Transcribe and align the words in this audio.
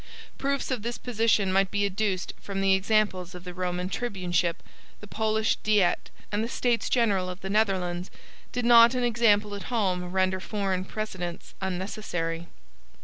Proofs 0.39 0.71
of 0.71 0.81
this 0.81 0.97
position 0.97 1.53
might 1.53 1.69
be 1.69 1.85
adduced 1.85 2.33
from 2.41 2.59
the 2.59 2.73
examples 2.73 3.35
of 3.35 3.43
the 3.43 3.53
Roman 3.53 3.87
Tribuneship, 3.87 4.55
the 4.99 5.05
Polish 5.05 5.57
Diet, 5.57 6.09
and 6.31 6.43
the 6.43 6.49
States 6.49 6.89
General 6.89 7.29
of 7.29 7.41
the 7.41 7.51
Netherlands, 7.51 8.09
did 8.51 8.65
not 8.65 8.95
an 8.95 9.03
example 9.03 9.53
at 9.53 9.65
home 9.69 10.05
render 10.05 10.39
foreign 10.39 10.85
precedents 10.85 11.53
unnecessary. 11.61 12.47